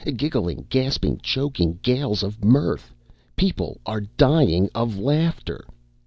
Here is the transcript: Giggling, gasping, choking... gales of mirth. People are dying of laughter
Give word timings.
Giggling, 0.15 0.65
gasping, 0.67 1.19
choking... 1.21 1.77
gales 1.83 2.23
of 2.23 2.43
mirth. 2.43 2.89
People 3.35 3.79
are 3.85 4.01
dying 4.01 4.67
of 4.73 4.97
laughter 4.97 5.63